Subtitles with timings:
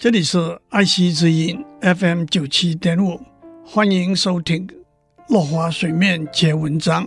[0.00, 3.20] 这里是爱惜之音 FM 九七点五，
[3.64, 4.64] 欢迎收听
[5.26, 7.04] 《落花水面皆文章》，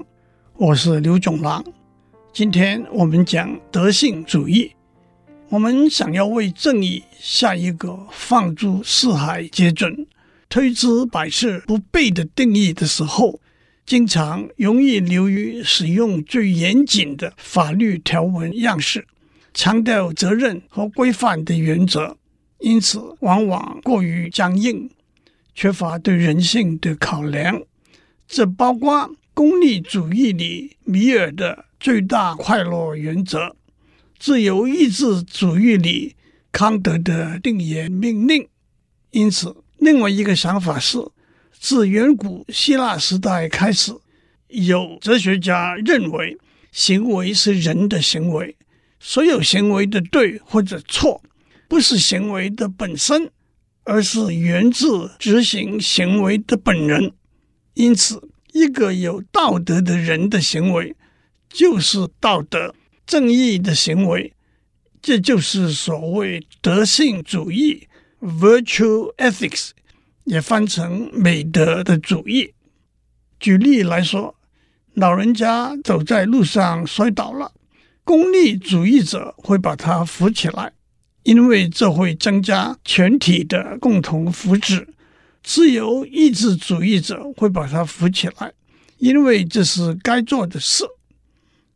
[0.58, 1.64] 我是刘总郎。
[2.34, 4.74] 今天我们讲德性主义。
[5.48, 10.06] 我们想要为正义下一个放诸四海皆准、
[10.50, 13.40] 推之百世不悖的定义的时候，
[13.86, 19.08] 经常容易流于使用最严谨的法律条文样式，
[19.54, 22.18] 强调责任和规范的原则。
[22.62, 24.90] 因此，往往过于僵硬，
[25.56, 27.64] 缺乏对人性的考量。
[28.28, 33.56] 这包括功利主义里米尔的最大快乐原则，
[34.20, 36.16] 自由意志主义里
[36.52, 38.48] 康德的定言命令。
[39.10, 41.00] 因此，另外一个想法是，
[41.52, 43.92] 自远古希腊时代开始，
[44.50, 46.38] 有哲学家认为，
[46.72, 48.56] 行为是人的行为，
[49.00, 51.22] 所有行为的对或者错。
[51.72, 53.32] 不是行为的本身，
[53.86, 57.14] 而是源自执行行为的本人。
[57.76, 60.94] 因此，一个有道德的人的行为
[61.48, 62.76] 就是道德
[63.08, 64.34] 正义的行为，
[65.02, 67.88] 这就是所谓德性主义
[68.20, 69.70] （virtue ethics），
[70.26, 72.54] 也翻成美德的主义。
[73.40, 74.36] 举例来说，
[74.96, 77.54] 老人家走在路上摔倒了，
[78.04, 80.74] 功利主义者会把他扶起来。
[81.24, 84.86] 因为这会增加全体的共同福祉，
[85.44, 88.52] 自由意志主义者会把它扶起来，
[88.98, 90.86] 因为这是该做的事；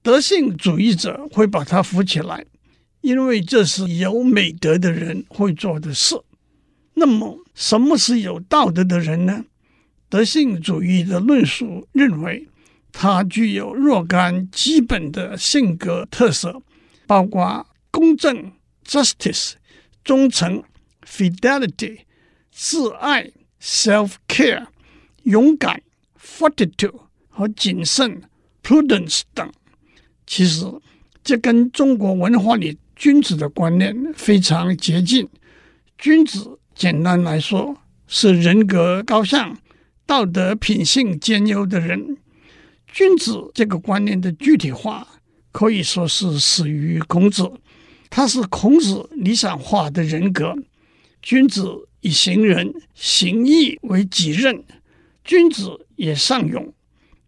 [0.02, 2.46] 德性主义者会把它扶起来，
[3.02, 6.16] 因为这是有美德的人会做的事。
[6.96, 9.46] 那么，什么是有道德的人呢？
[10.10, 12.48] 德性主义的论述认为，
[12.92, 16.62] 他具有若干基本的性格特色，
[17.06, 18.52] 包括公正。
[18.88, 19.54] Justice、
[20.04, 20.64] 忠诚、
[21.06, 22.00] Fidelity、
[22.52, 24.68] 自爱、Self-care、
[25.24, 25.82] 勇敢、
[26.20, 27.00] Fortitude
[27.30, 28.22] 和谨慎、
[28.64, 29.52] Prudence 等。
[30.28, 30.66] 其实，
[31.24, 35.28] 这跟中国文化里君子的观念非常接近。
[35.98, 37.76] 君子简单来说
[38.08, 39.58] 是人格高尚、
[40.06, 42.18] 道德品性兼优的人。
[42.88, 45.08] 君子这个观念的具体化
[45.52, 47.52] 可以说是始于孔子。
[48.16, 50.56] 他是孔子理想化的人格，
[51.22, 51.68] 君子
[52.00, 54.64] 以行仁、行义为己任，
[55.26, 56.74] 君子也尚勇，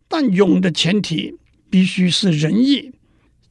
[0.07, 1.35] 但勇的前提
[1.69, 2.93] 必须是仁义。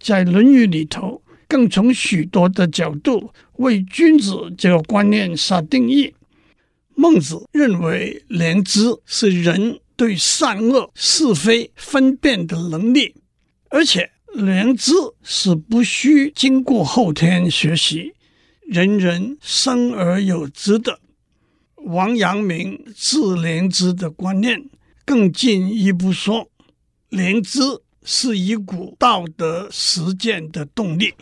[0.00, 6.14] 在《论语》里头，更从许多的角度为君子这个观念下定义。
[6.94, 13.14] 孟子认为，良知是人对善恶是非分辨的能力，
[13.68, 14.10] 而且。
[14.36, 14.92] 良知
[15.22, 18.12] 是不需经过后天学习，
[18.66, 21.00] 人人生而有之的。
[21.76, 24.68] 王阳明治良知的观念
[25.06, 26.50] 更进一步说，
[27.08, 27.60] 良知
[28.02, 31.14] 是一股道德实践的动力。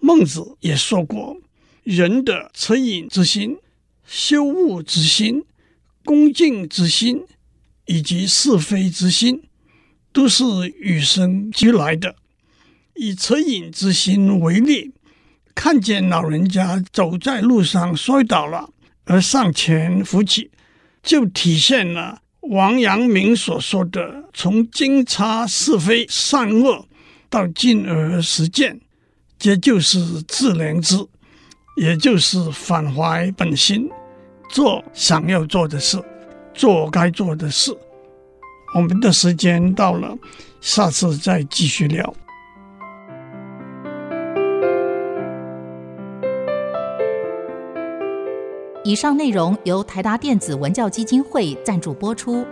[0.00, 1.36] 孟子也说过，
[1.84, 3.56] 人的恻隐之心、
[4.04, 5.44] 羞恶之心、
[6.04, 7.22] 恭敬之心
[7.86, 9.44] 以及是非之心，
[10.12, 10.44] 都是
[10.80, 12.16] 与生俱来的。
[13.02, 14.92] 以恻隐之心为例，
[15.56, 18.70] 看见老人家走在路上摔倒了，
[19.06, 20.52] 而上前扶起，
[21.02, 26.86] 就体现了王阳明所说的从经察是非善恶
[27.28, 28.80] 到进而实践，
[29.36, 30.96] 这就是致良知，
[31.76, 33.90] 也就是返怀本心，
[34.48, 36.00] 做想要做的事，
[36.54, 37.76] 做该做的事。
[38.76, 40.16] 我们的时间到了，
[40.60, 42.14] 下次再继续聊。
[48.84, 52.44] 以上内容由台达电子文教基金会赞助播出。